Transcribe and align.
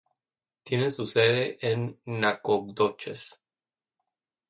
Tiene 0.63 0.89
su 0.89 1.05
sede 1.05 1.59
en 1.61 1.99
Nacogdoches. 2.05 3.39